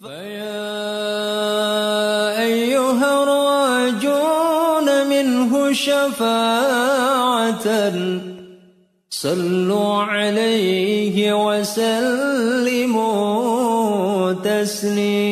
[0.00, 0.80] فيا
[2.42, 7.66] أيها الراجون منه شفاعة
[9.10, 11.16] صلوا عليه
[11.48, 12.72] وسلموا
[14.32, 15.29] تسليما.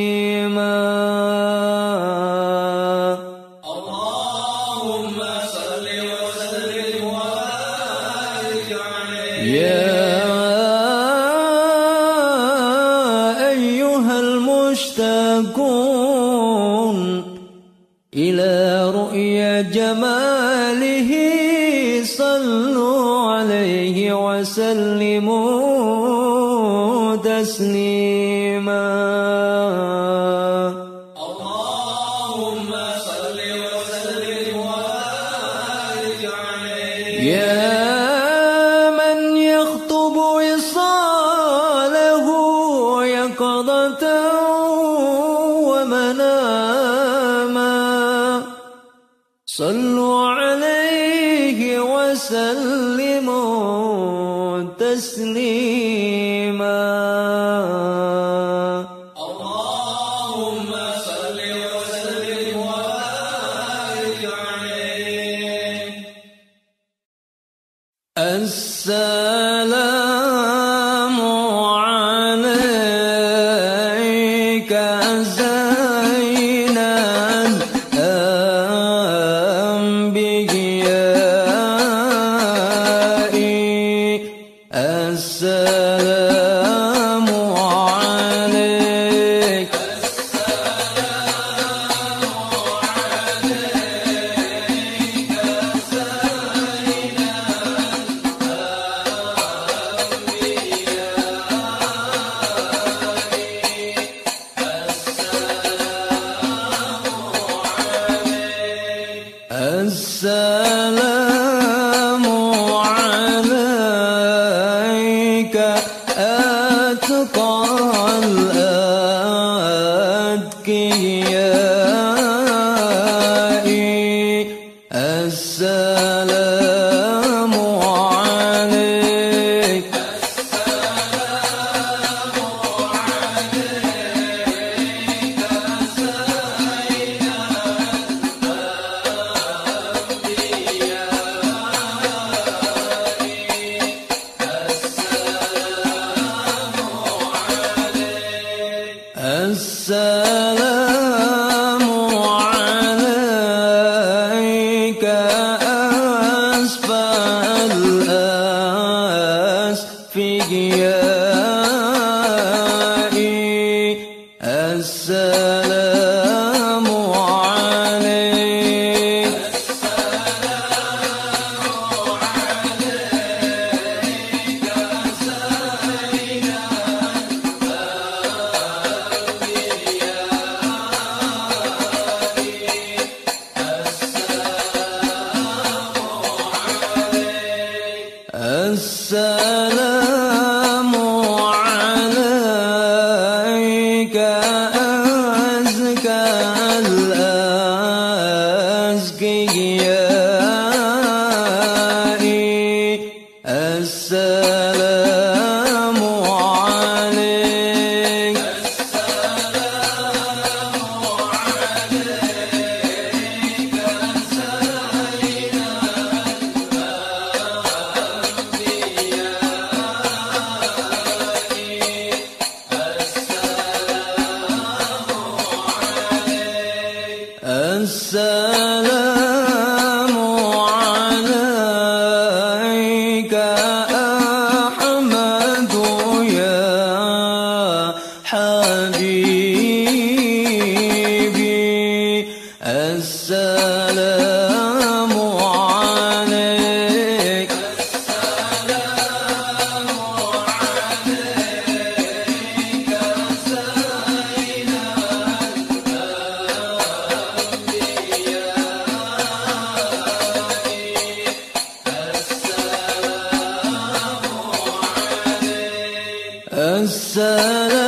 [266.59, 267.88] السلام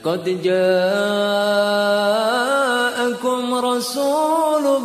[0.00, 0.64] لقد جاءكم
[3.54, 4.82] رسول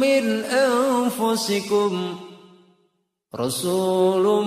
[0.00, 2.16] من أنفسكم.
[3.36, 4.46] رسول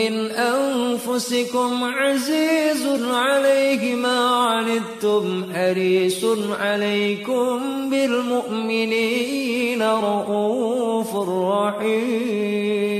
[0.00, 6.24] من أنفسكم عزيز عليه ما عنتم حريص
[6.60, 11.16] عليكم بالمؤمنين رؤوف
[11.60, 12.94] رحيم.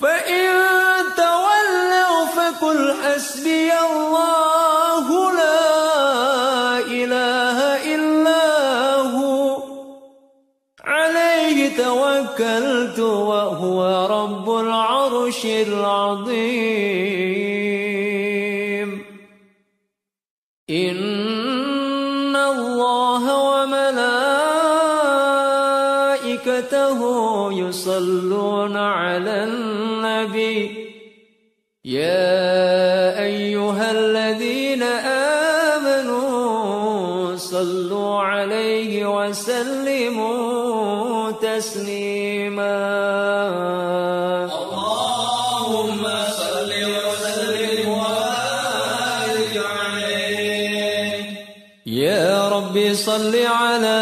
[0.00, 0.61] فإن
[12.42, 16.42] توكلت وهو رب العرش العظيم.
[20.70, 23.24] إن الله
[23.62, 23.92] وملائكته
[27.52, 30.88] يصلون على النبي.
[31.84, 32.41] يا
[53.04, 54.00] صل على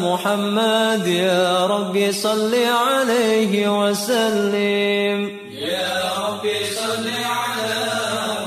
[0.00, 5.18] محمد يا ربي صل عليه وسلم.
[5.56, 7.84] يا ربي صل على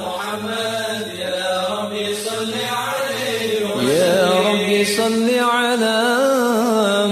[0.05, 5.27] محمد يا ربي صل عليه يا ربي صل
[5.57, 5.99] على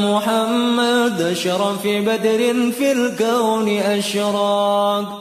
[0.07, 2.41] محمد أشرف بدر
[2.77, 5.18] في الكون أشراق.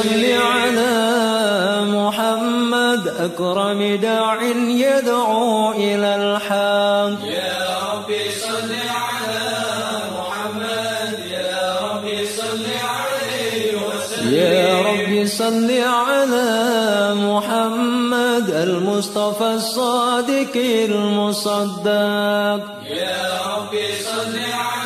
[0.00, 0.96] صل على
[1.84, 4.42] محمد أكرم داع
[4.84, 7.20] يدعو إلى الحق.
[7.28, 7.60] يا
[7.92, 8.72] ربي صل
[9.04, 9.44] على
[10.16, 12.64] محمد يا ربي صل
[12.94, 14.34] عليه وسلم.
[14.34, 16.48] يا ربي صل على
[17.14, 20.54] محمد المصطفى الصادق
[20.88, 22.60] المصدق.
[23.04, 23.20] يا
[23.52, 24.79] ربي صل على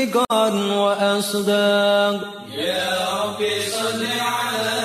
[0.00, 2.20] منطقا وأصداق.
[2.56, 4.80] يا ربي صل على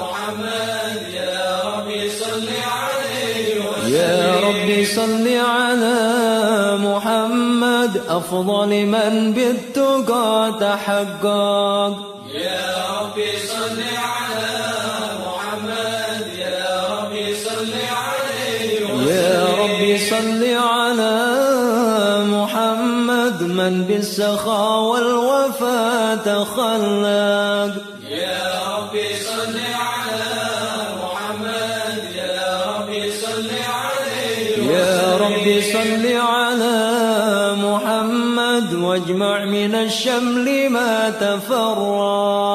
[0.00, 3.94] محمد يا ربي صل عليه وسلم.
[3.94, 5.98] يا ربي صل على
[6.88, 11.94] محمد أفضل من بالتقى تحقق.
[12.34, 14.31] يا ربي صل على
[23.62, 27.72] من بالسخاء والوفاء تخلق
[28.10, 28.44] يا
[28.76, 30.34] ربي صل على
[31.02, 36.78] محمد يا ربي صل عليه يا ربي صل على
[37.66, 42.51] محمد واجمع من الشمل ما تفرق.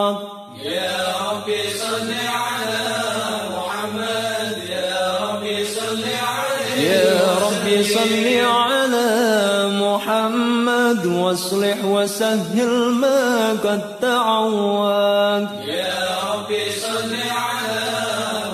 [11.37, 12.69] وأصلح وسهل
[13.01, 15.47] ما قد تعود.
[15.69, 16.01] يا
[16.33, 17.85] ربي صل على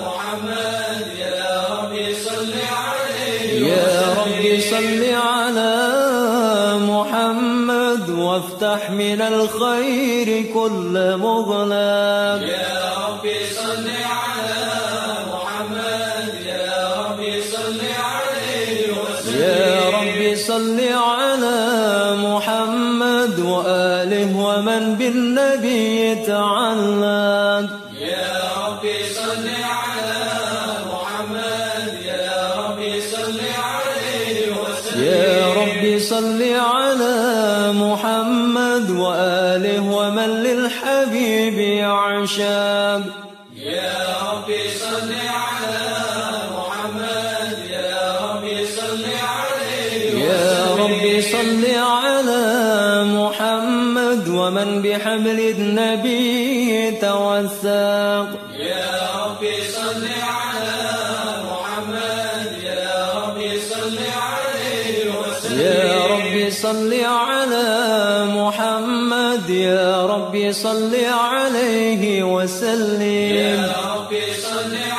[0.04, 5.74] محمد يا ربي صل عليه يا ربي صل على
[6.92, 13.73] محمد وافتح من الخير كل مغلق يا ربي صل
[42.23, 42.52] يعشق
[74.52, 74.93] ربي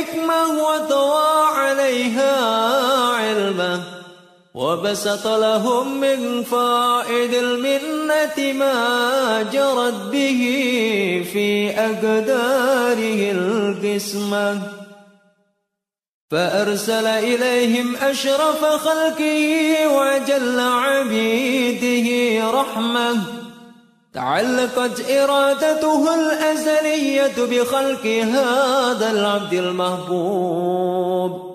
[0.00, 2.36] الخلق لحكمة وطوى عليها
[3.14, 3.80] علمه
[4.54, 10.40] وبسط لهم من فائد المنة ما جرت به
[11.32, 14.62] في أقداره القسمة.
[16.30, 23.39] فأرسل إليهم أشرف خلقه وجل عبيده رحمة.
[24.14, 31.50] تعلقت إرادته الأزلية بخلق هذا العبد المحبوب.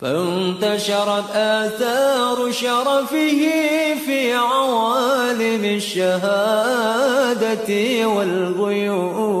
[0.00, 3.40] فانتشرت آثار شرفه
[4.06, 6.88] في عوالم الشهادة
[8.08, 9.38] والغيوب.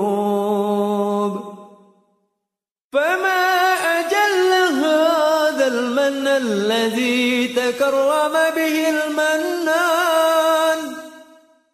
[2.92, 4.52] فما أجل
[4.84, 9.58] هذا المن الذي تكرم به المنان؟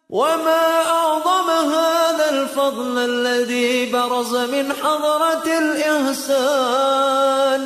[0.09, 0.64] وما
[2.65, 7.61] الفضل الذي برز من حضرة الإحسان.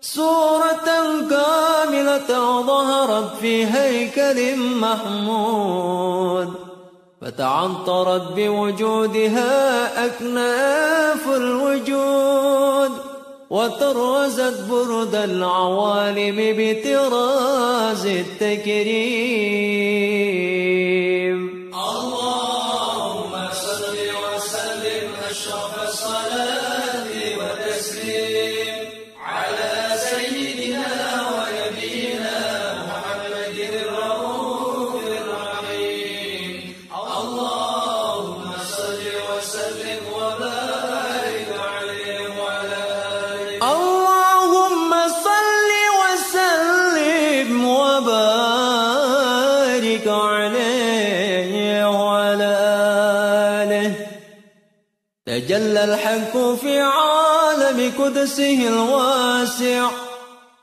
[0.00, 0.88] سورة
[1.30, 6.54] كاملة ظهرت في هيكل محمود.
[7.22, 12.90] فتعطرت بوجودها أكناف الوجود.
[13.50, 19.54] وترزت برد العوالم بطراز التكريم.
[55.44, 59.90] تجلى الحق في عالم قدسه الواسع.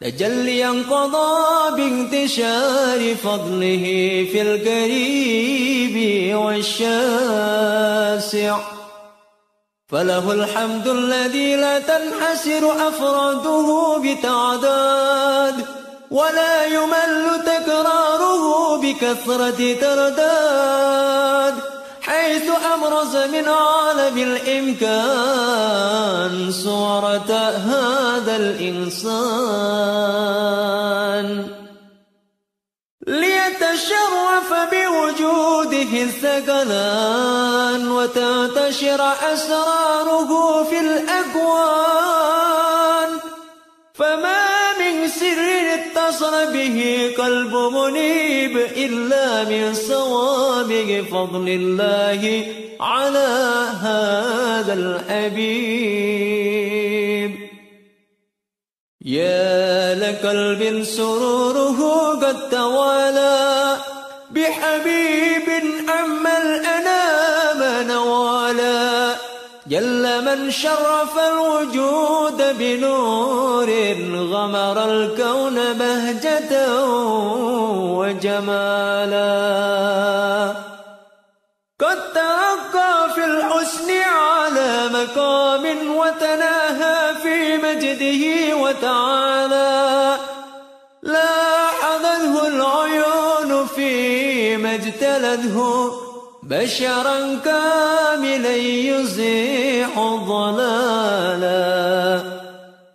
[0.02, 3.86] تجليا قضى بانتشار فضله
[4.32, 5.96] في القريب
[6.36, 7.78] والشاسع.
[9.90, 15.66] فله الحمد الذي لا تنحسر أفراده بتعداد
[16.12, 21.31] ولا يمل تكراره بكثرة ترداد.
[22.12, 25.32] حيث أبرز من عالم الإمكان
[26.52, 27.32] صورة
[27.72, 29.08] هذا الإنسان.
[33.08, 39.02] ليتشرف بوجوده الثقلان وتنتشر
[39.34, 42.32] أسراره في الأكوان.
[43.94, 44.41] فما
[46.12, 52.46] اتصل به قلب منيب إلا من صوابغ فضل الله
[52.80, 53.30] على
[53.82, 55.92] هذا الحبيب.
[59.06, 61.80] يا لقلب سروره
[62.24, 63.78] قد توالى
[64.32, 65.48] بحبيب
[66.00, 66.81] أما الأنام
[70.26, 73.70] من شرف الوجود بنور
[74.32, 76.86] غمر الكون بهجة
[78.00, 79.22] وجمالا.
[81.80, 90.18] قد ترقى في الحسن على مقام وتناهى في مجده وتعالى.
[91.04, 96.01] لاحظته العيون فيما اجتلته
[96.52, 101.52] بشرا كاملا يزيح الضلالا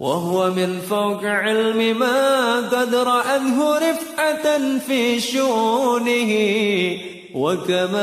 [0.00, 6.32] وهو من فوق علم ما قد رأته رفعة في شؤونه
[7.34, 7.96] وكمالا.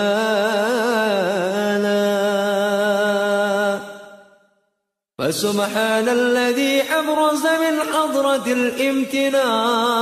[5.19, 9.93] فسبحان الذي أبرز من حضرة الامتنان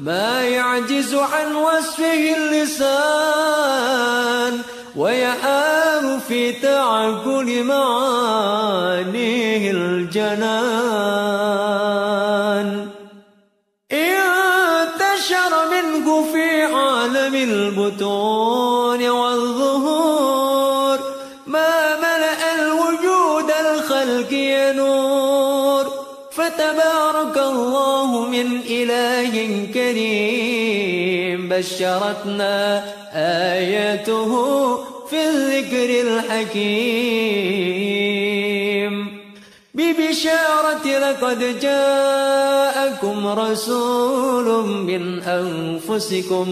[0.00, 3.80] ما يعجز عن وصفه اللسان
[4.96, 8.90] ويحار في تعقل معانيه
[9.70, 10.80] الجنان.
[13.92, 18.29] انتشر منه في عالم البطون
[31.60, 32.84] بشرتنا
[33.52, 34.32] آياته
[35.06, 36.70] في الذكر الحكيم.
[39.74, 46.46] ببشارة لقد جاءكم رسول من أنفسكم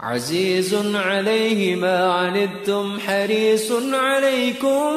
[0.00, 4.92] عزيز عليه ما عنتم حريص عليكم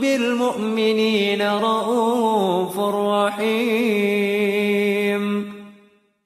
[0.00, 4.02] بالمؤمنين رؤوف رحيم.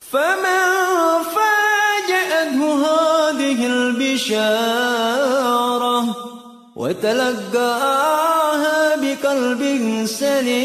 [0.00, 0.75] فمن
[4.30, 6.16] البشارة
[6.76, 8.16] وتلقاها
[8.96, 9.62] بقلب
[10.06, 10.56] سليم.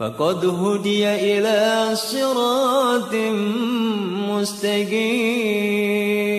[0.00, 3.14] فقد هدي إلى صراط
[4.30, 6.29] مستقيم.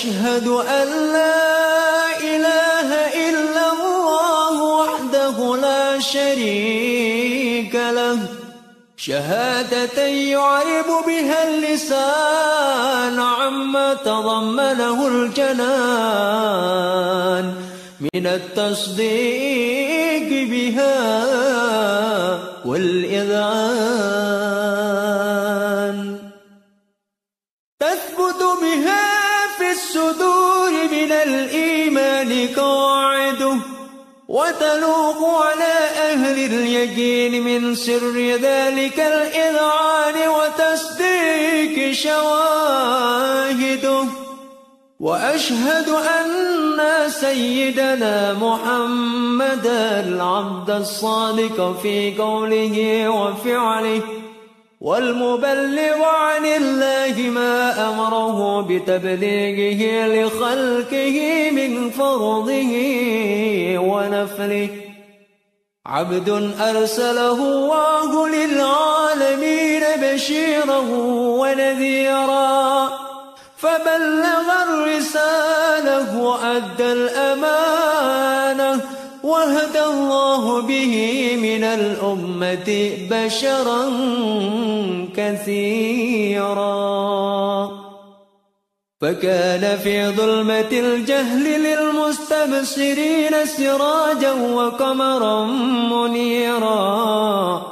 [0.00, 2.88] وأشهد أن لا إله
[3.28, 8.18] إلا الله وحده لا شريك له.
[8.96, 15.60] شهادة يعرب بها اللسان عما تضمنه الجنان.
[18.14, 19.68] من التصديق
[20.50, 21.24] بها
[22.64, 24.10] والإذعان.
[34.80, 35.74] وتلوق على
[36.12, 44.04] أهل اليقين من سر ذلك الإذعان وتصديق شواهده.
[45.00, 46.28] وأشهد أن
[47.08, 49.66] سيدنا محمد
[50.06, 54.02] العبد الصادق في قوله وفعله.
[54.80, 62.72] والمبلغ عن الله ما أمره بتبليغه لخلقه من فرضه
[63.78, 64.68] ونفله.
[65.86, 66.28] عبد
[66.60, 70.78] أرسله الله للعالمين بشيرا
[71.40, 72.88] ونذيرا.
[73.58, 78.49] فبلغ الرسالة وأدى الأمانة.
[79.30, 80.94] وهدى الله به
[81.42, 83.82] من الأمة بشرا
[85.16, 86.70] كثيرا.
[89.00, 95.44] فكان في ظلمة الجهل للمستبصرين سراجا وقمرا
[95.92, 97.62] منيرا.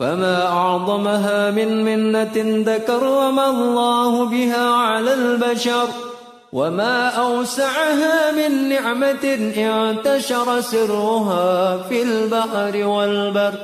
[0.00, 6.13] فما أعظمها من منة ذكرم الله بها على البشر.
[6.54, 9.24] وما أوسعها من نعمة
[9.56, 13.54] انتشر سرها في البحر والبر.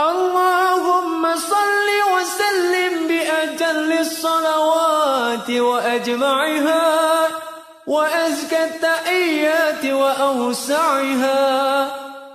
[0.00, 6.82] اللهم صل وسلم بأجل الصلوات وأجمعها
[7.86, 11.40] وأزكى التحيات وأوسعها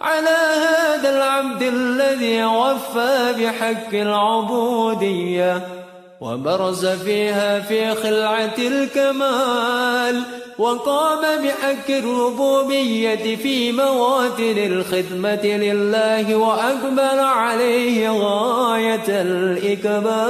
[0.02, 5.81] على هذا العبد الذي وفى بحق العبودية.
[6.22, 10.22] وبرز فيها في خلعة الكمال
[10.58, 20.22] وقام بحق الربوبية في مواتن الخدمة لله وأقبل عليه غاية الإقبال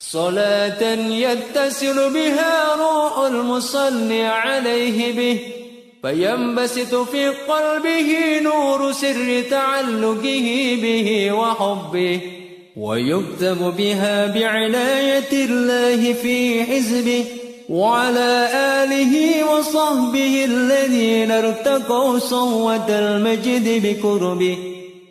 [0.00, 5.40] صلاة يتصل بها روح المصلي عليه به
[6.02, 12.43] فينبسط في قلبه نور سر تعلقه به وحبه.
[12.76, 17.24] ويكتب بها بعناية الله في حزبه
[17.68, 24.58] وعلى آله وصحبه الذين ارتقوا صوة المجد بكربه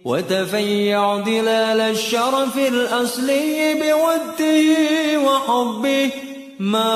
[0.05, 4.63] وتفيع ظلال الشرف الأصلي بوده
[5.19, 6.09] وحبه.
[6.59, 6.93] ما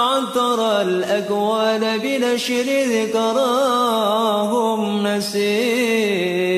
[0.00, 2.64] عطر الأكوان بنشر
[3.12, 6.54] ذكراهم نسيم.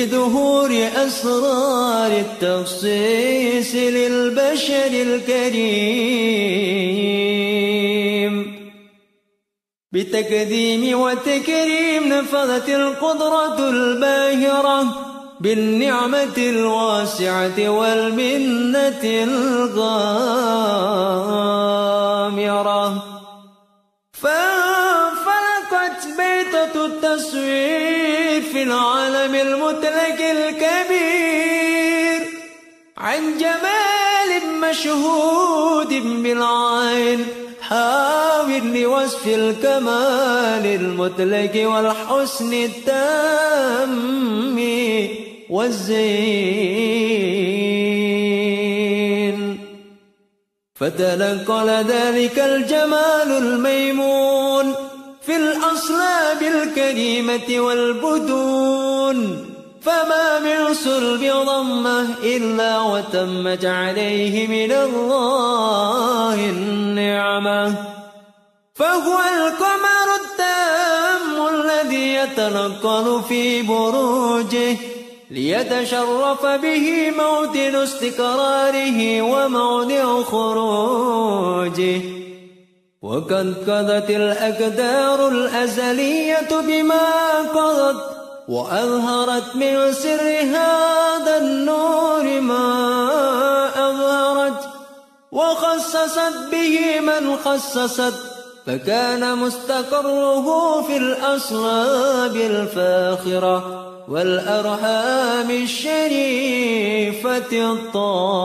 [0.00, 6.00] بظهور أسرار التخصيص للبشر الكريم.
[9.92, 14.86] بتقديم وتكريم نفذت القدرة الباهرة
[15.40, 20.00] بالنعمة الواسعة والمنة الغامرة.
[26.90, 32.20] التصوير في العالم المطلق الكبير.
[32.98, 37.20] عن جمال مشهود بالعين
[37.60, 43.90] حاول لوصف الكمال المطلق والحسن التام
[45.50, 47.00] والزين.
[50.74, 54.74] فتنقل ذلك الجمال الميمون
[55.26, 59.46] في الأصلاب الكريمة والبدون.
[59.82, 67.74] فما من صلب ضمة إلا وتمت عليه من الله النعمة.
[68.74, 74.76] فهو القمر التام الذي يتنقل في بروجه
[75.30, 82.00] ليتشرف به موطن استقراره وموضع خروجه.
[83.02, 87.08] وقد قضت الأقدار الأزلية بما
[87.54, 87.96] قضت
[88.48, 94.68] وأظهرت من سر هذا النور ما أظهرت
[95.32, 98.14] وخصصت به من خصصت
[98.66, 106.72] فكان مستقره في الأصلاب الفاخرة والأرحام الشريفة
[107.72, 108.40] الطاهرة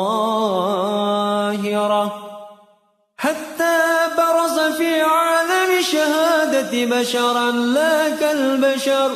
[3.25, 3.77] حتى
[4.17, 9.11] برز في عالم شهادة بشرا لا كالبشر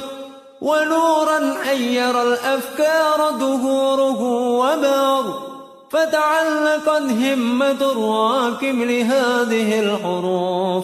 [0.62, 4.22] ونورا حير الأفكار ظهوره
[4.62, 5.50] وبار.
[5.92, 10.84] فتعلقت همة الراكم لهذه الحروف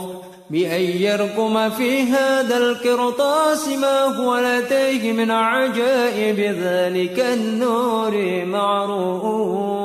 [0.49, 9.75] بأن يرقم في هذا القرطاس ما هو لديه من عجائب ذلك النور معروف.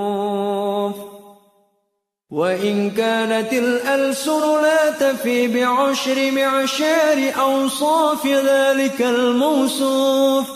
[2.30, 10.46] وإن كانت الألسن لا تفي بعشر معشار أوصاف ذلك الموصوف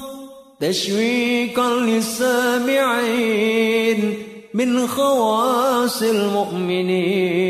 [0.61, 2.95] تشويقا للسامعين
[4.55, 7.41] من خواص المؤمنين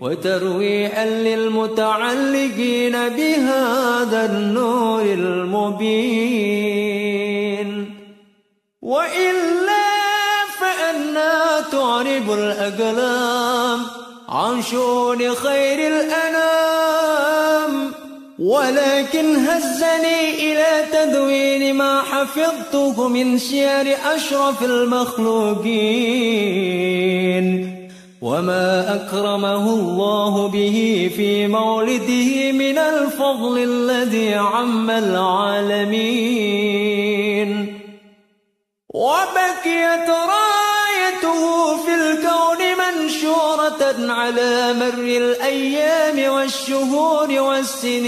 [0.00, 6.74] وترويحا للمتعلقين بهذا النور المبين.
[9.04, 9.43] فأنا
[11.74, 13.78] تعرب الأقلام
[14.28, 17.92] عن شؤون خير الأنام.
[18.38, 25.74] ولكن هزني إلى تدوين ما حفظته من سير أشرف المخلوقين.
[28.22, 36.44] وما أكرمه الله به في مولده من الفضل الذي عم العالمين.
[38.94, 40.08] وبكيت
[41.34, 48.04] رايته في الكون منشورة على مر الأيام والشهور والسنين.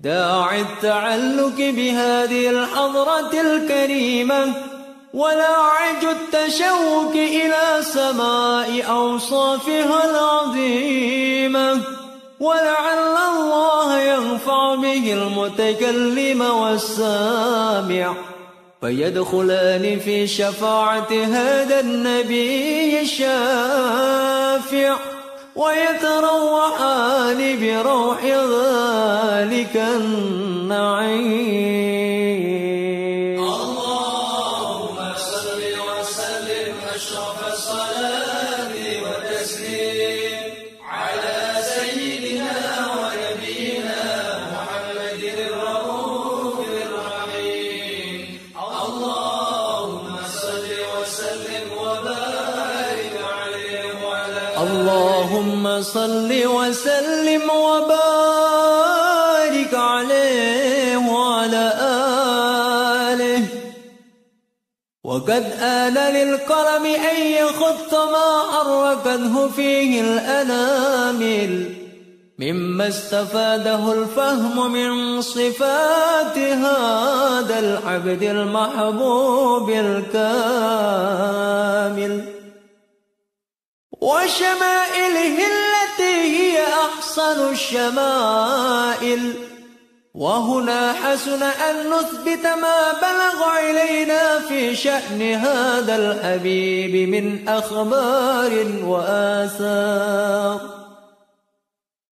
[0.00, 4.52] داعي التعلق بهذه الحضرة الكريمة
[5.14, 11.80] ولاعج التشوق إلى سماء أوصافها العظيمة.
[12.40, 18.14] ولعل الله ينفع به المتكلم والسامع.
[18.80, 24.96] فيدخلان في شفاعة هذا النبي الشافع
[25.56, 31.28] ويتروحان بروح ذلك النعيم.
[54.78, 58.94] اللهم صل وسلم وبارك
[59.74, 61.72] عليه وعلى
[63.10, 63.42] آله.
[65.04, 71.74] وقد آن للقلم أن يخط ما حركته فيه الأنامل.
[72.38, 80.38] مما استفاده الفهم من صفات هذا العبد المحبوب الكامل.
[84.00, 89.34] وشمائله التي أحسن الشمائل.
[90.14, 100.60] وهنا حسن أن نثبت ما بلغ إلينا في شأن هذا الحبيب من أخبار وآثار.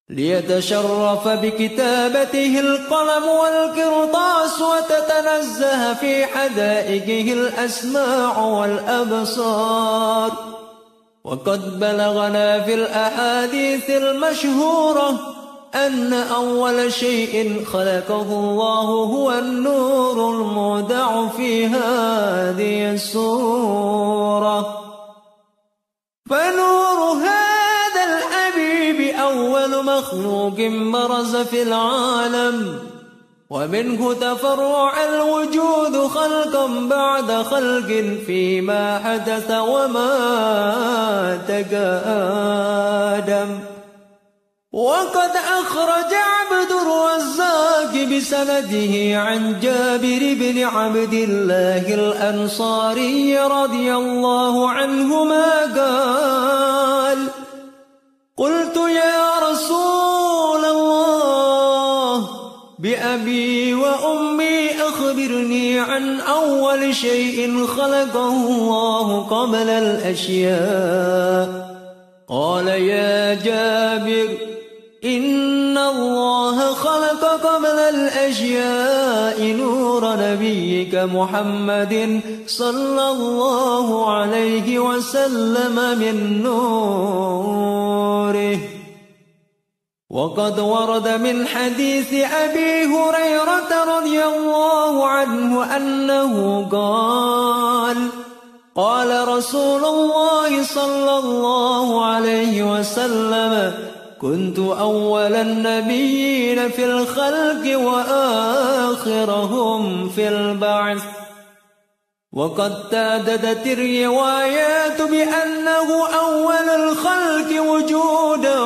[0.09, 10.56] ليتشرف بكتابته القلم والقرطاس وتتنزه في حدائقه الأسماع والأبصار.
[11.27, 15.19] وقد بلغنا في الأحاديث المشهورة
[15.75, 24.61] أن أول شيء خلقه الله هو النور المودع في هذه السورة.
[26.31, 30.57] فنور هذا الحبيب أول مخلوق
[30.93, 32.79] برز في العالم.
[33.51, 40.11] ومنه تفرع الوجود خلقا بعد خلق فيما حدث وما
[41.49, 42.69] تقادم.
[44.73, 45.31] وقد
[45.61, 57.19] أخرج عبد الرزاق بسنده عن جابر بن عبد الله الأنصاري رضي الله عنهما قال
[58.37, 60.16] قلت يا رسول
[62.79, 71.49] بأبي وأمي أخبرني عن أول شيء خلقه الله قبل الأشياء.
[72.29, 74.29] قال يا جابر
[75.05, 87.57] إن الله خلق قبل الأشياء نور نبيك محمد صلى الله عليه وسلم من نوره.
[90.17, 97.97] وقد ورد من حديث أبي هريرة رضي الله عنه أنه قال
[98.77, 103.75] قال رسول الله صلى الله عليه وسلم
[104.21, 109.29] كنت أول النبيين في الخلق وآخرهم
[110.09, 111.03] في البعث
[112.33, 118.66] وقد تعددت الروايات بأنه أول الخلق وجودا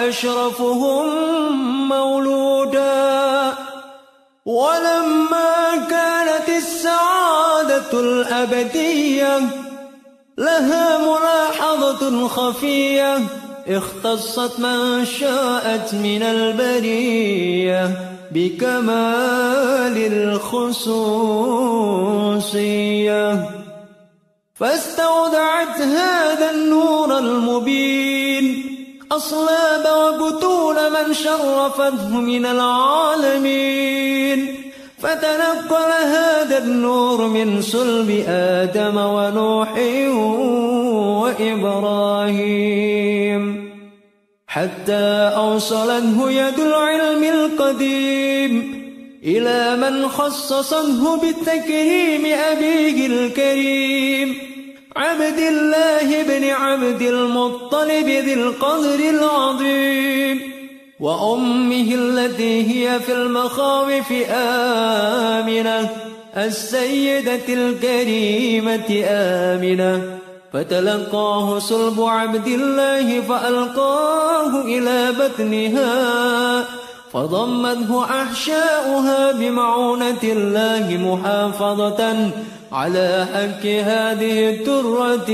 [0.00, 1.08] وأشرفهم
[1.88, 3.52] مولودا.
[4.46, 9.40] ولما كانت السعادة الأبدية
[10.38, 13.18] لها ملاحظة خفية
[13.68, 17.90] اختصت من شاءت من البرية
[18.32, 21.10] بكمال الخصوصية.
[24.54, 28.79] فاستودعت هذا النور المبين
[29.12, 34.46] أصلاب وبطون من شرفته من العالمين.
[34.98, 39.72] فتنقل هذا النور من صلب آدم ونوح
[41.22, 43.70] وإبراهيم.
[44.46, 48.80] حتى أوصلته يد العلم القديم
[49.24, 54.34] إلى من خصصه بالتكريم أبيه الكريم.
[54.96, 60.40] عبد الله بن عبد المطلب ذي القدر العظيم
[61.00, 65.88] وأمه التي هي في المخاوف آمنة
[66.36, 70.18] السيدة الكريمة آمنة.
[70.52, 76.64] فتلقاه صلب عبد الله فألقاه إلى بطنها.
[77.12, 82.30] فضمته أحشاؤها بمعونة الله محافظة
[82.72, 85.30] على حك هذه الترة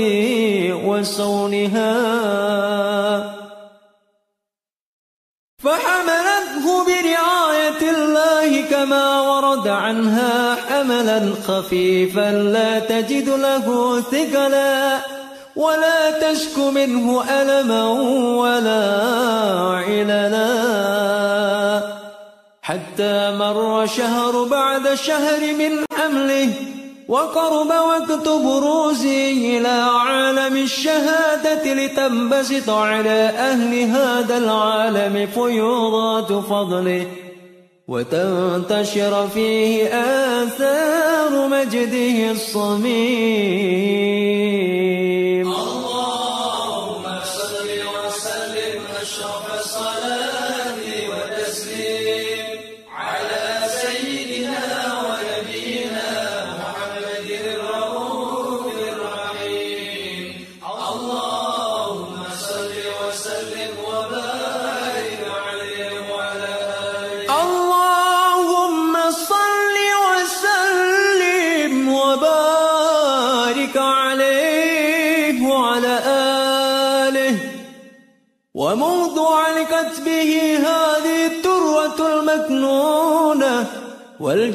[0.85, 1.93] وصونها.
[5.63, 15.16] فحملته برعاية الله كما ورد عنها حملا خفيفا لا تجد له ثقلا.
[15.57, 17.83] ولا تشك منه ألما
[18.41, 18.83] ولا
[19.87, 20.51] عللا.
[22.61, 26.49] حتى مر شهر بعد شهر من حمله
[27.07, 37.05] وقرب وقت بروزه إلى عالم الشهادة لتنبسط على أهل هذا العالم فيوضات فضله.
[37.87, 43.87] وتنتشر فيه آثار مجده الصميم.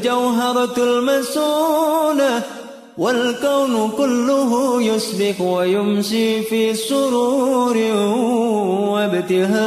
[0.02, 2.42] والجوهرة المسونة
[2.98, 7.76] والكون كله يسبح ويمشي في سرور
[8.92, 9.62] وابتهاج.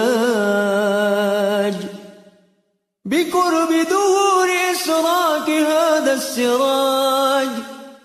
[3.06, 7.50] بقرب دهور إسراك هذا السراج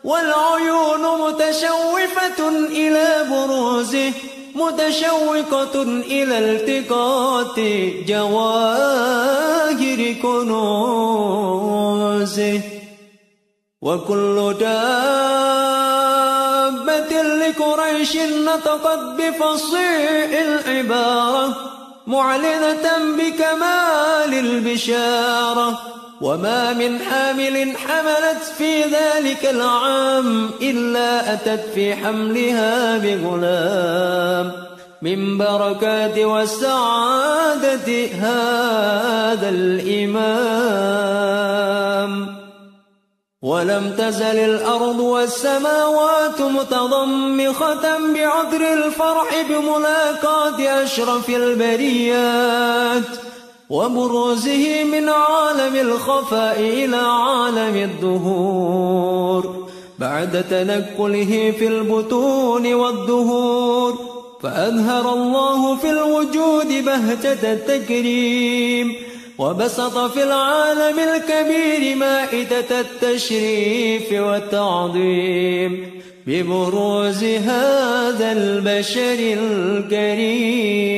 [0.04, 4.12] والعيون متشوفة إلى بروزه
[4.60, 7.58] متشوقة إلى التقاط
[8.08, 11.30] جواهر كنوزه.
[13.82, 14.82] وكل دابة
[17.22, 21.56] لقريش نطقت بفصيح العبارة
[22.06, 22.86] معلنة
[23.18, 25.80] بكمال البشارة.
[26.20, 34.52] وما من حامل حملت في ذلك العام إلا أتت في حملها بغلام
[35.02, 40.20] من بركات والسعادة هذا الإمام
[43.42, 53.29] ولم تزل الأرض والسماوات متضمخة بعذر الفرح بملاقاة أشرف البريات
[53.70, 59.66] وبروزه من عالم الخفاء إلى عالم الظهور
[59.98, 63.94] بعد تنكله في البطون والظهور
[64.42, 68.94] فأظهر الله في الوجود بهجة التكريم
[69.38, 76.00] وبسط في العالم الكبير مائدة التشريف والتعظيم.
[76.26, 80.90] ببروز هذا البشر الكريم.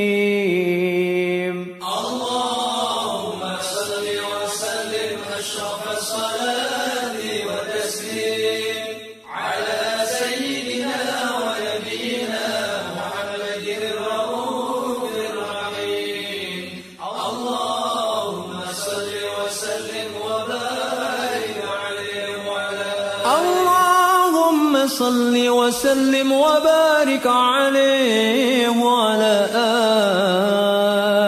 [25.92, 29.48] وسلم وبارك عليه وعلى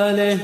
[0.09, 0.39] آله.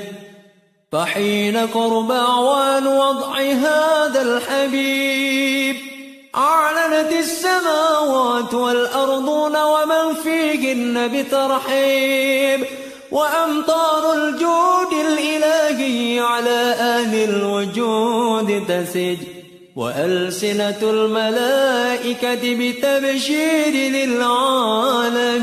[0.92, 5.76] فحين قرب أعوان وضع هذا الحبيب
[6.36, 12.66] أعلنت السماوات والأرضون ومن فيهن بترحيب
[13.10, 19.39] وأمطار الجود الإلهي على أهل الوجود تسج.
[19.80, 25.40] وألسنة الملائكة بتبشير للعالمين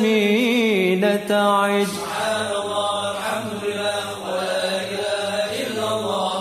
[1.27, 6.33] تعج سبحان الله الحمد لله ولا إله إلا الله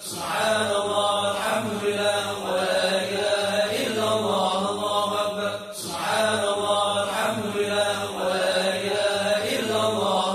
[0.00, 3.52] سبحان الله الحمد لله ولا إله
[3.86, 4.60] إلا الله
[5.82, 10.26] سبحان الله الحمد لله ولا إله إلا الله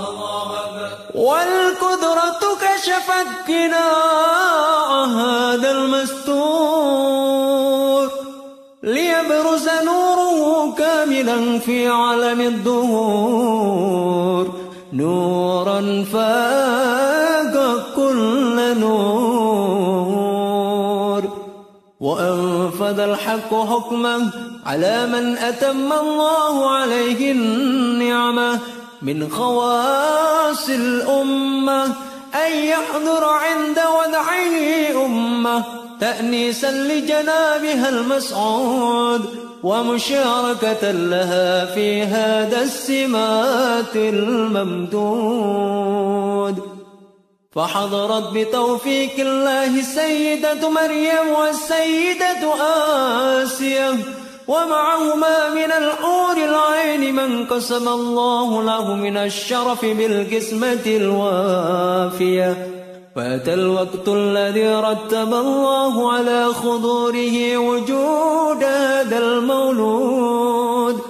[1.14, 4.13] والقدرة كشفت قناع
[11.64, 13.64] في عالم الظهور
[14.92, 19.24] نورا فاق كل نور.
[22.00, 24.30] وأنفذ الحق حكمه
[24.66, 28.58] على من أتم الله عليه النعمة.
[29.02, 31.84] من خواص الأمة
[32.34, 35.64] أن يحضر عند وضعه أمة.
[36.00, 39.53] تأنيسا لجنابها المسعود.
[39.64, 44.94] ومشاركة لها في هذا السمات الممدود.
[47.52, 52.54] فحضرت بتوفيق الله السيدة مريم والسيدة
[53.42, 53.90] آسية
[54.48, 62.73] ومعهما من الحور العين من قسم الله له من الشرف بالقسمة الوافية.
[63.16, 71.00] فأتى الوقت الذي رتب الله على خضوره وجود هذا المولود.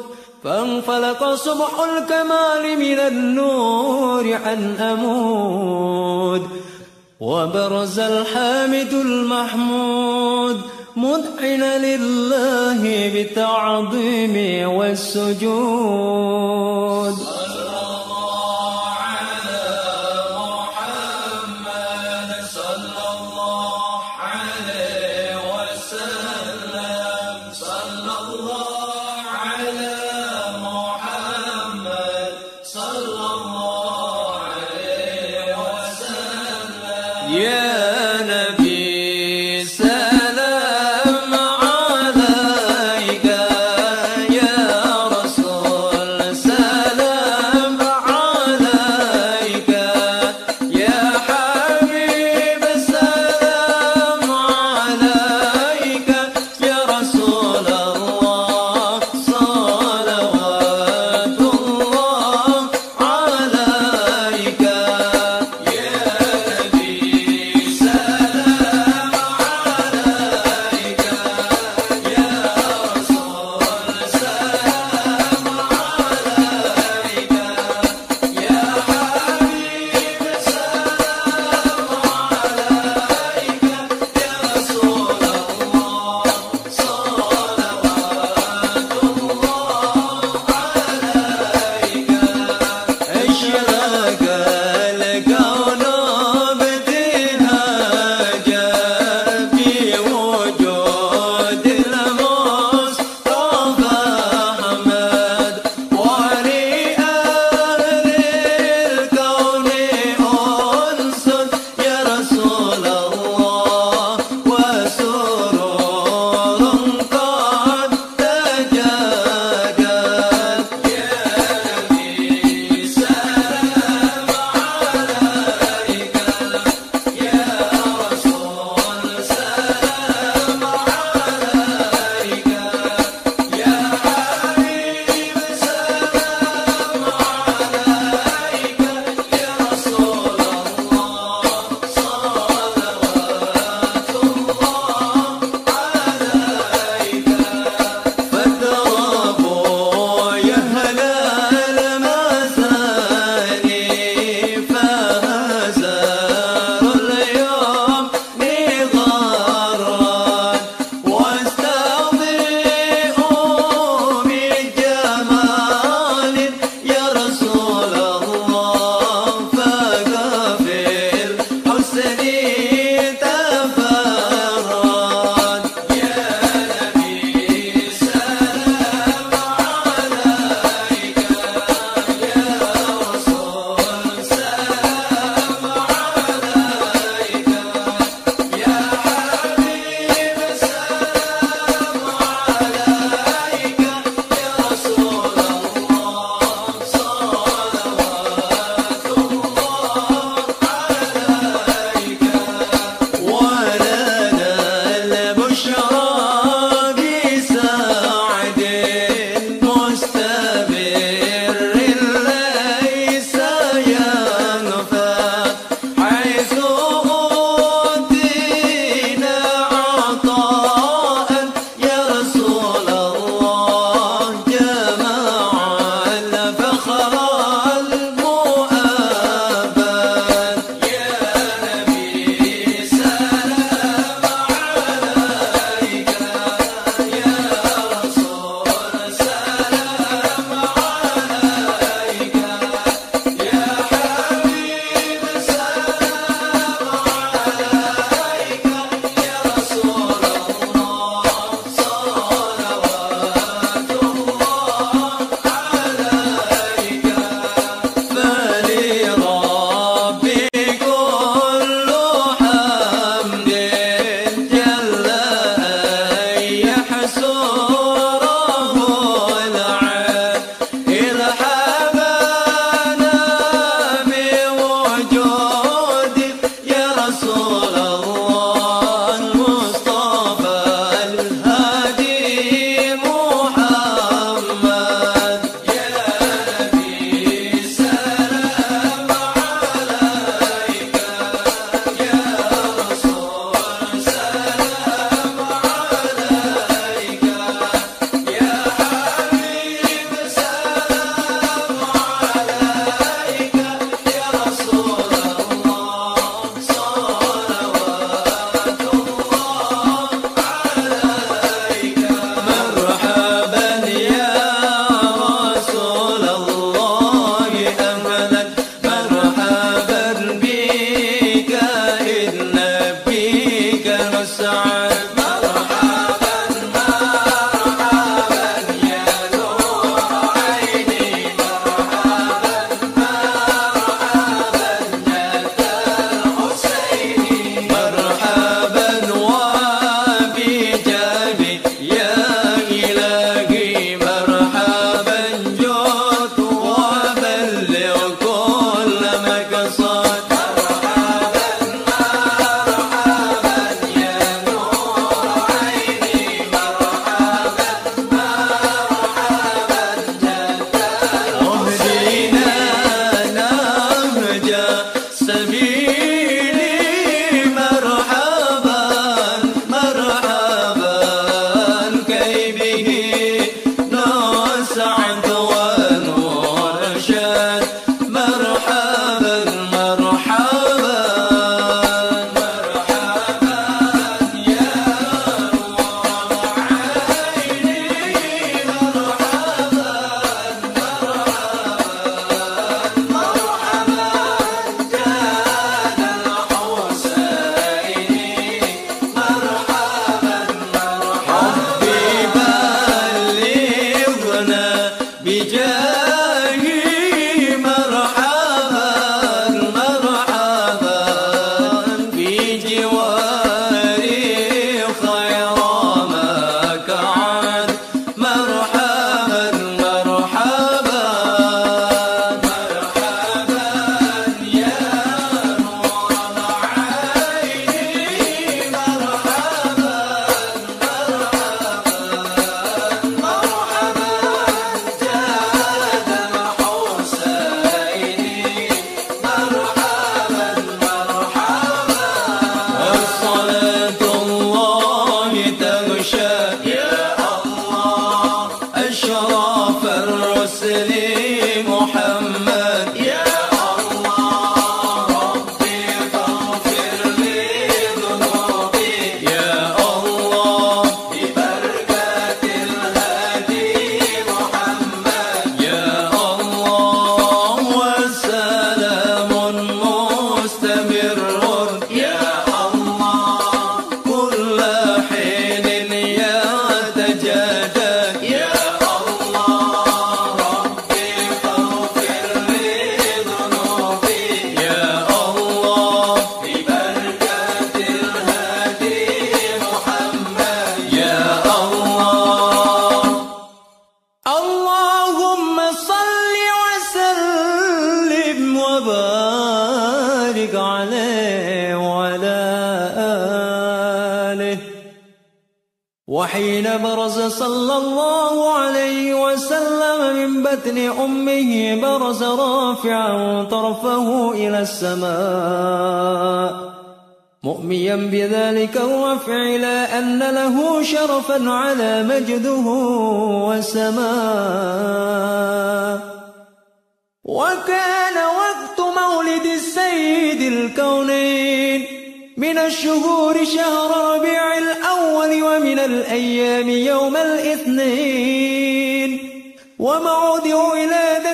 [0.44, 6.42] فانفلق صبح الكمال من النور عن أمود.
[7.20, 10.60] وبرز الحامد المحمود
[10.96, 16.14] مذعنا لله بالتعظيم والسجود.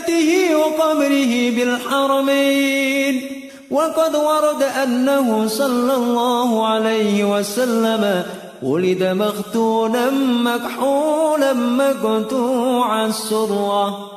[0.00, 3.22] ولادته وقبره بالحرمين.
[3.70, 8.24] وقد ورد أنه صلى الله عليه وسلم
[8.62, 10.10] ولد مختونا
[10.44, 14.10] مكحولا مقطوع السرة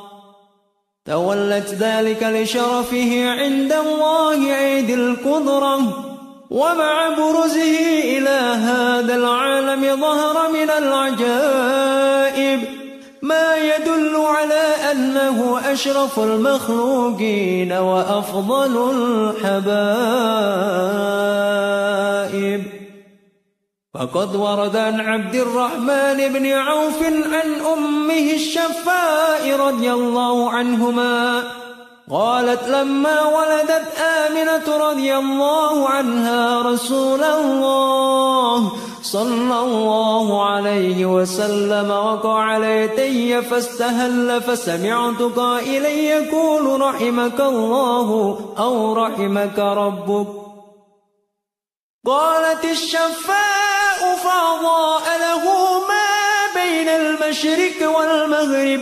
[1.06, 5.78] تولت ذلك لشرفه عند الله عيد القدرة.
[6.50, 7.78] ومع برزه
[8.18, 12.60] إلى هذا العالم ظهر من العجائب.
[13.24, 18.74] ما يدل على أنه أشرف المخلوقين وأفضل
[19.40, 19.94] الحبائب.
[23.94, 31.42] فقد ورد عن عبد الرحمن بن عوف عن أمه الشفاء رضي الله عنهما
[32.10, 38.72] قالت لما ولدت آمنة رضي الله عنها رسول الله
[39.04, 50.26] صلى الله عليه وسلم وقع ليتي فاستهل فسمعت قائلا يقول رحمك الله أو رحمك ربك.
[52.06, 55.44] قالت الشفاء فأضاء له
[55.88, 56.08] ما
[56.54, 58.80] بين المشرق والمغرب.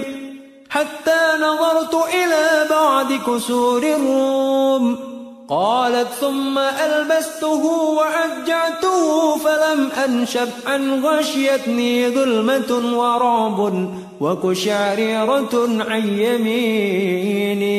[0.70, 5.22] حتى نظرت إلى بعد كسور الروم.
[5.53, 13.88] قالت ثم ألبسته وأجعته فلم أنشب أن غشيتني ظلمة ورعب
[14.20, 17.72] وكشعريرة عن يميني.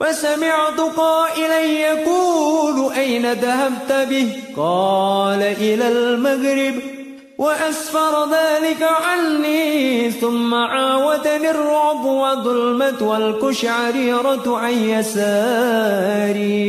[0.00, 7.01] فسمعت قائلا يقول أين ذهبت به؟ قال إلى المغرب.
[7.38, 16.62] وأسفر ذلك عني ثم عاودني الرعب وظلمة والكشعريرة عن يساري.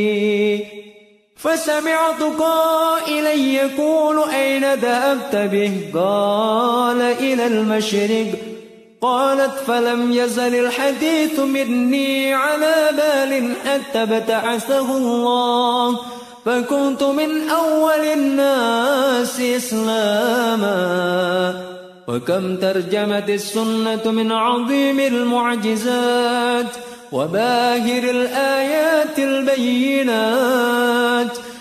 [1.36, 8.26] فسمعت قائلا يقول أين ذهبت به؟ قال إلى المشرق.
[9.00, 16.00] قالت فلم يزل الحديث مني على بال حتى ابتعثه الله.
[16.44, 20.74] فكنت من أول الناس إسلاما.
[22.08, 26.66] وكم ترجمت السنة من عظيم المعجزات
[27.12, 30.58] وباهر الآيات البينات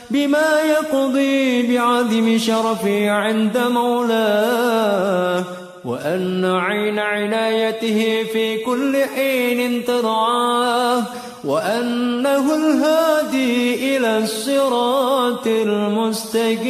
[0.10, 5.44] بما يقضي بعظم شرفي عند مولاه.
[5.86, 11.04] وأن عين عنايته في كل حين ترعاه
[11.44, 16.64] وأنه الهادي إلى الصراط المستقيم.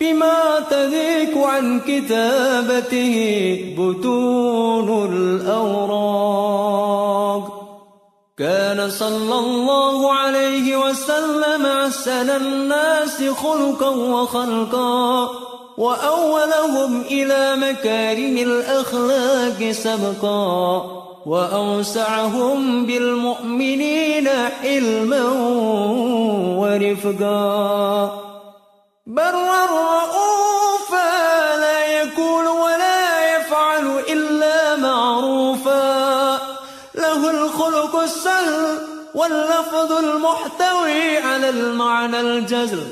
[0.00, 3.16] بما تذيك عن كتابته
[3.78, 6.34] بطون الأوراق.
[8.38, 15.28] كان صلى الله عليه وسلم أحسن الناس خلقا وخلقا
[15.78, 21.03] وأولهم إلى مكارم الأخلاق سبقا.
[21.26, 24.28] وأوسعهم بالمؤمنين
[24.62, 25.22] حلما
[26.60, 28.22] ورفقا.
[29.06, 36.34] برا رؤوفا لا يقول ولا يفعل إلا معروفا.
[36.94, 38.78] له الخلق السهل
[39.14, 42.82] واللفظ المحتوي على المعنى الجزل.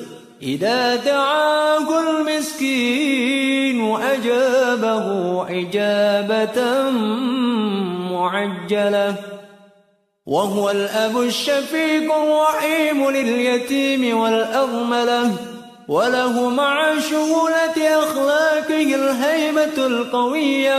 [0.42, 5.06] إذا دعاه المسكين أجابه
[5.50, 6.90] إجابة
[8.22, 9.14] معجلة.
[10.26, 15.30] وهو الأب الشفيق الرحيم لليتيم والأرملة
[15.88, 20.78] وله مع شهولة أخلاقه الهيبة القوية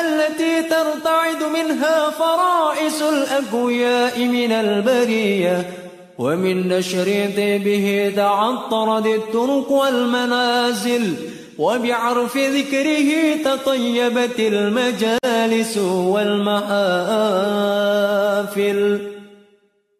[0.00, 5.70] التي ترتعد منها فرائس الأقوياء من البرية.
[6.18, 11.16] ومن نشر طيبه تعطرت الطرق والمنازل
[11.60, 13.10] وبعرف ذكره
[13.44, 16.70] تطيبت المجالس والمحافل.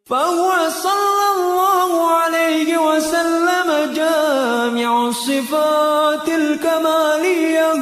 [0.06, 0.50] فهو
[0.82, 7.72] صلى الله عليه وسلم جامع الصفات الكمالية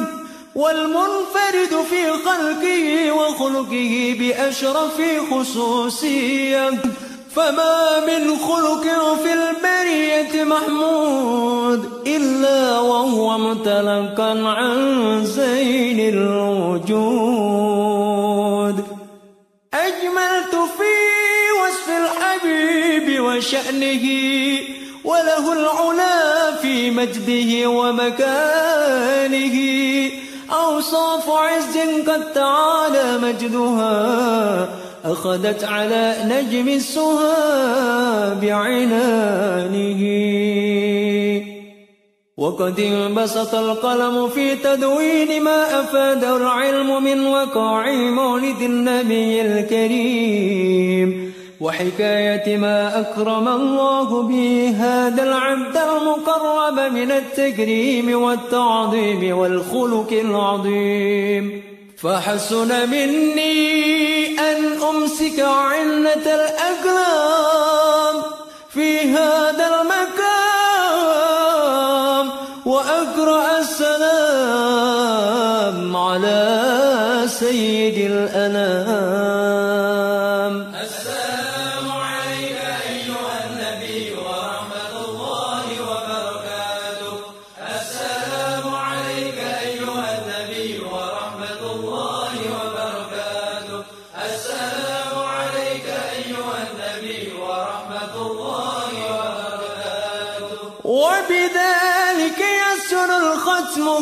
[0.55, 4.97] والمنفرد في خلقه وخلقه بأشرف
[5.31, 6.69] خصوصية.
[7.39, 8.85] فما من خلق
[9.23, 14.75] في البرية محمود إلا وهو متلقا عن
[15.25, 17.17] زين الوجود.
[19.73, 20.93] أجملت في
[21.61, 24.05] وصف الحبيب وشأنه
[25.05, 29.57] وله العلا في مجده ومكانه.
[30.51, 31.77] أوصاف عز
[32.07, 40.01] قد تعالى مجدها أخذت على نجم السها بعينانه
[42.37, 51.33] وقد انبسط القلم في تدوين ما أفاده العلم من وقاع مولد النبي الكريم.
[51.61, 61.78] وحكاية ما أكرم الله به هذا العبد المقرب من التكريم والتعظيم والخلق العظيم.
[62.03, 68.15] فحسن مني أن أمسك عنة الأقلام
[68.73, 70.29] في هذا المكان
[72.65, 74.97] وأقرأ السلام
[75.97, 76.69] على
[77.27, 77.88] سيد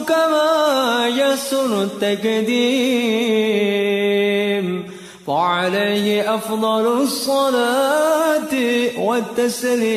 [0.08, 3.08] كما يسر التقديم
[5.28, 8.54] فعليه أفضل الصلاة
[8.98, 9.88] والتسليم.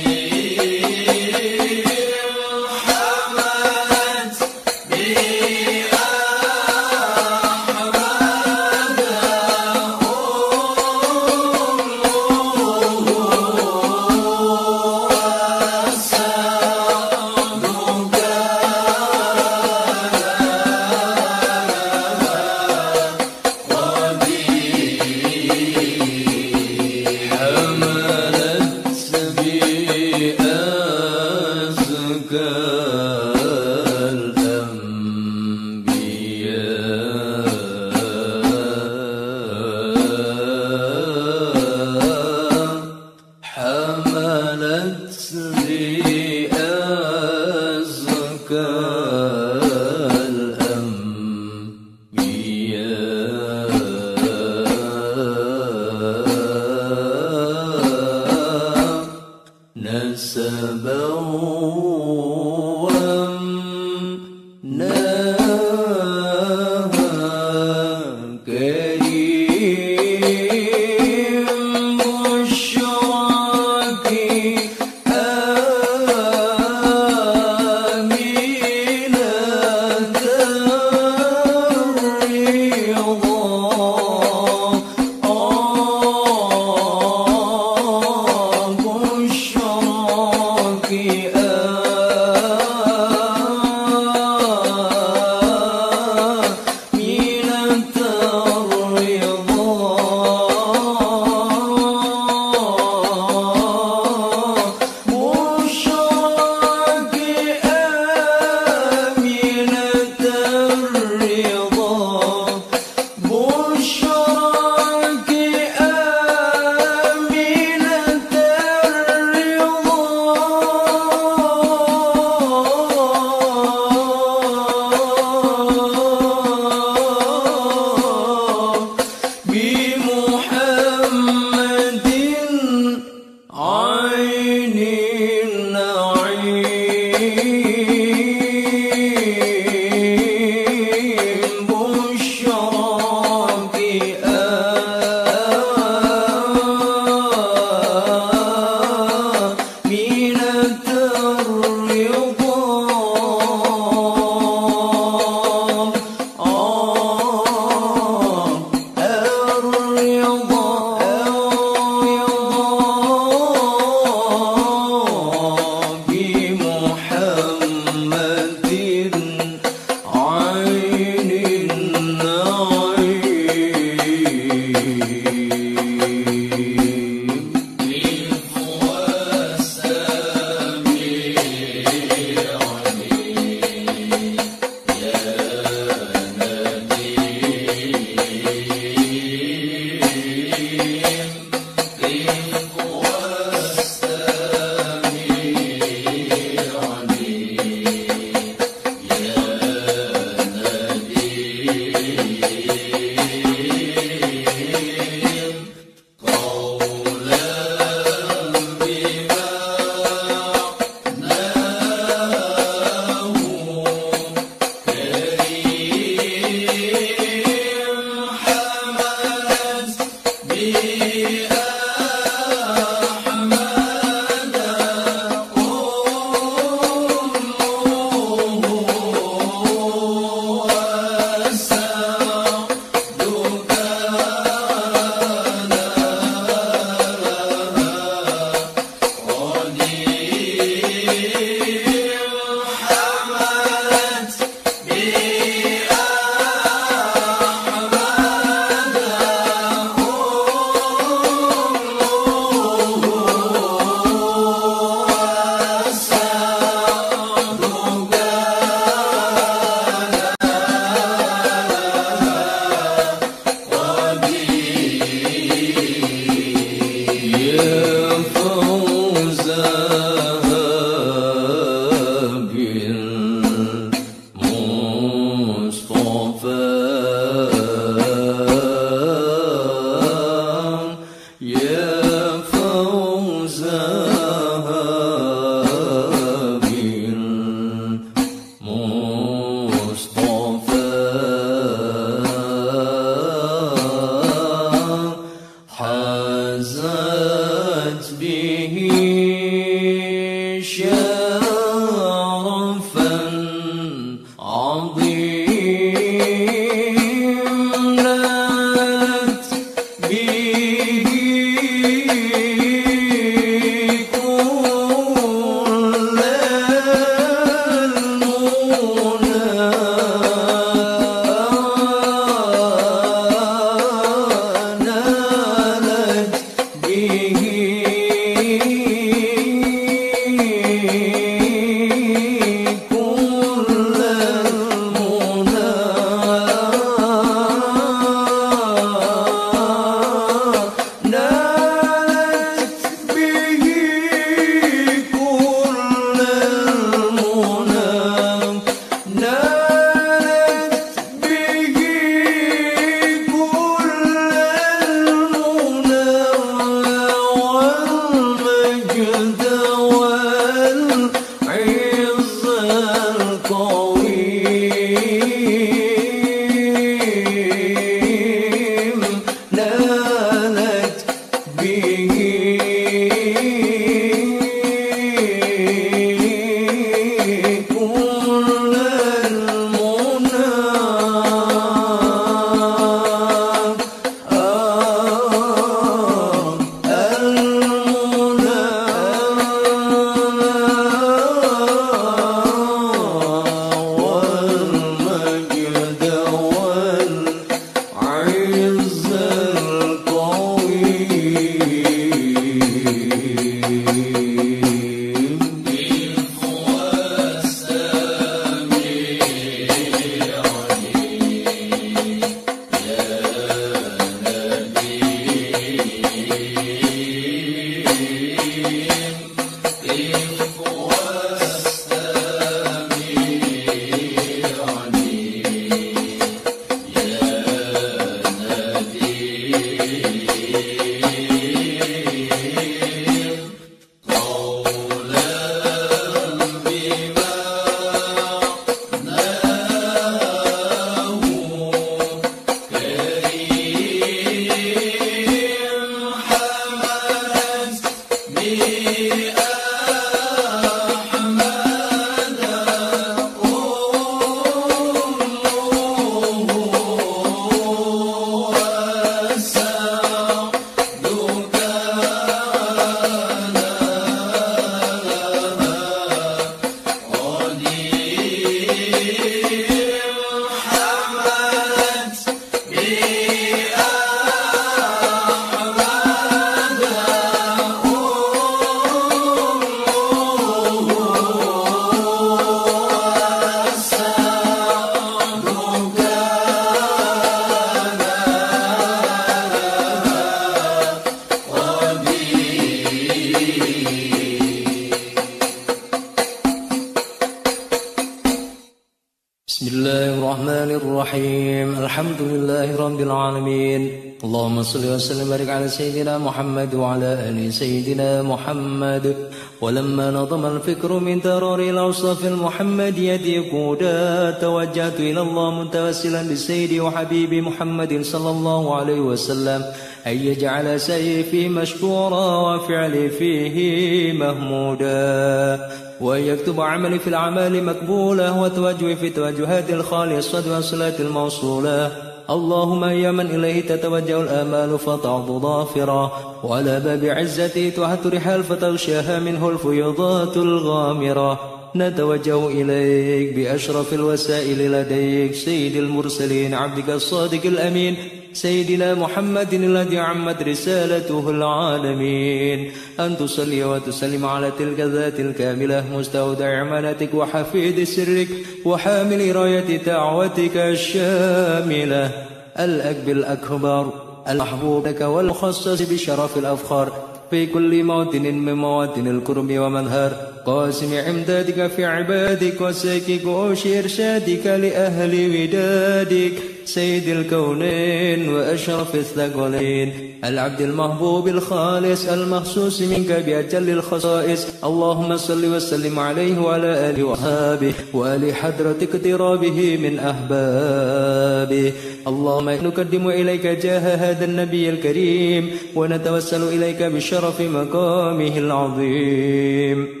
[505.81, 509.15] سيدنا محمد وعلى آل سيدنا محمد.
[509.61, 518.01] ولما نظم الفكر من ترور الأوصاف المحمدية قودا توجهت إلى الله متوسلا بسيدي وحبيبي محمد
[518.01, 519.65] صلى الله عليه وسلم.
[520.07, 525.69] أن يجعل سيفي مشكورا وفعلي فيه مهمودا.
[526.01, 532.10] وأن يكتب عملي في الأعمال مقبولة وتوجهي في توجهات الخالصة والصلاة الموصولة.
[532.31, 536.11] اللهم يا من إليه تتوجه الآمال فتعض ظافرا
[536.43, 541.39] وعلى باب عزته تحت رحال فتغشاها منه الفيضات الغامرة.
[541.75, 548.20] نتوجه إليك بأشرف الوسائل لديك سيد المرسلين عبدك الصادق الأمين.
[548.33, 552.71] سيدنا محمد الذي عمت رسالته العالمين.
[552.99, 558.27] أن تصلي وتسلم على تلك الذات الكاملة مستودع أمانتك وحفيد سرك
[558.65, 562.11] وحامل راية دعوتك الشاملة.
[562.59, 563.93] الأكب الأكبر
[564.29, 567.11] المحبوب لك والمخصص بشرف الأفخار.
[567.31, 575.13] في كل موطن من مواطن الكرم ومنهر قاسم عمدادك في عبادك وساكك وش إرشادك لأهل
[575.13, 576.31] ودادك.
[576.65, 579.91] سيد الكونين وأشرف الثقلين.
[580.25, 584.47] العبد المحبوب الخالص المخصوص منك بأجل الخصائص.
[584.63, 591.73] اللهم صل وسلم عليه وعلى آله وأصحابه وآل حضرة اقترابه من أحبابه.
[592.07, 600.00] اللهم نقدم إليك جاه هذا النبي الكريم ونتوسل إليك بشرف مقامه العظيم.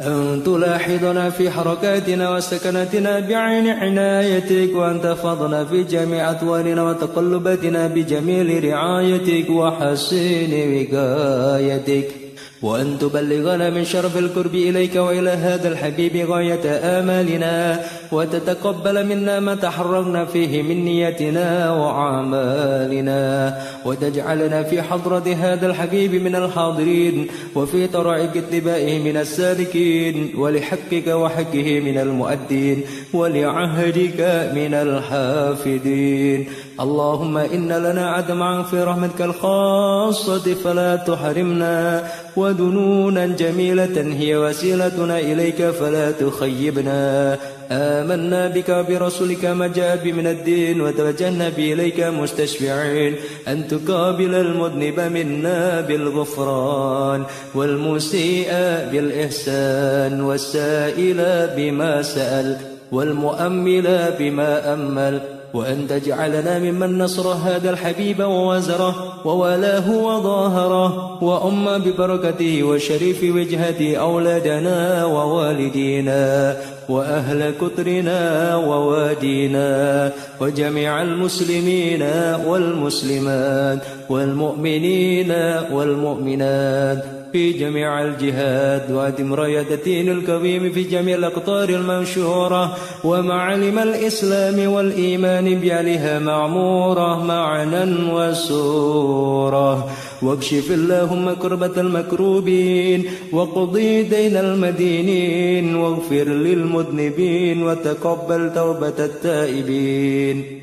[0.00, 9.50] أن تلاحظنا في حركاتنا وسكناتنا بعين عنايتك وأن تحفظنا في جميع أطوالنا وتقلباتنا بجميل رعايتك
[9.50, 12.23] وحسين وقايتك.
[12.64, 17.80] وأن تبلغنا من شرف القرب إليك وإلى هذا الحبيب غاية آمالنا
[18.12, 27.26] وتتقبل منا ما تحررنا فيه من نيتنا وأعمالنا وتجعلنا في حضرة هذا الحبيب من الحاضرين
[27.54, 32.82] وفي طرائق اتباعه من السالكين ولحقك وحقه من المؤدين
[33.12, 36.46] ولعهدك من الحافدين
[36.80, 42.04] اللهم إن لنا عدما في رحمتك الخاصة فلا تحرمنا
[42.36, 47.38] ودنونا جميلة هي وسيلتنا إليك فلا تخيبنا.
[47.70, 53.14] آمنا بك برسولك ما جاء من الدين وتوجهنا به إليك مستشفعين.
[53.48, 57.24] أن تقابل المذنب منا بالغفران
[57.54, 58.50] والمسيء
[58.92, 62.56] بالإحسان والسائل بما سأل
[62.92, 65.33] والمؤمل بما أمل.
[65.54, 68.94] وأن تجعلنا ممن نصر هذا الحبيب ووزره
[69.24, 76.56] وولاه وظاهره وأم ببركته وشريف وجهة أولادنا ووالدينا
[76.88, 82.02] وأهل كترنا ووادينا وجميع المسلمين
[82.46, 83.78] والمسلمات
[84.08, 85.32] والمؤمنين
[85.72, 87.04] والمؤمنات
[87.34, 96.18] في جميع الجهاد وأدم راية الدين الكريم في جميع الأقطار المنشورة ومعلم الإسلام والإيمان بأهلها
[96.18, 99.90] معمورة معنا وسورة.
[100.24, 110.60] واكشف اللهم كربة المكروبين وقضي دين المدينين واغفر للمذنبين وتقبل توبة التائبين.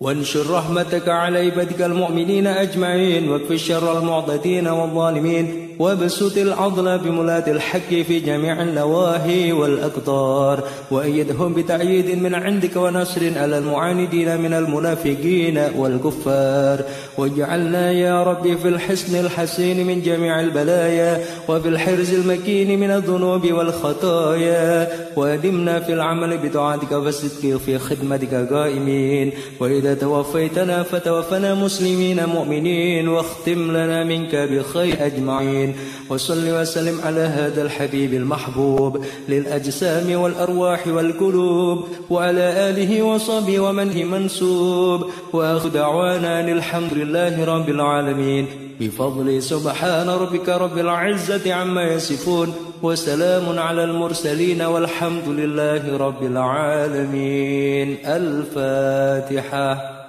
[0.00, 5.61] وانشر رحمتك على عبادك المؤمنين أجمعين واكف شر المعتدين والظالمين.
[5.78, 14.40] وابسط العضل بملاة الحق في جميع النواهي والأقطار وأيدهم بتأييد من عندك ونصر على المعاندين
[14.40, 16.84] من المنافقين والكفار.
[17.18, 24.88] واجعلنا يا ربي في الحسن الحسين من جميع البلايا وفي الحرز المكين من الذنوب والخطايا.
[25.16, 29.32] وأدمنا في العمل بطاعتك والصدق في خدمتك قائمين.
[29.60, 35.61] وإذا توفيتنا فتوفنا مسلمين مؤمنين واختم لنا منك بخير أجمعين.
[36.08, 45.10] وصل وسلم على هذا الحبيب المحبوب للأجسام والأرواح والقلوب وعلى آله وصحبه ومن هي منسوب.
[45.32, 48.46] وآخر دعوانا الحمد لله رب العالمين.
[48.80, 57.96] بفضل سبحان ربك رب العزة عما يصفون وسلام على المرسلين والحمد لله رب العالمين.
[58.06, 60.01] الفاتحة.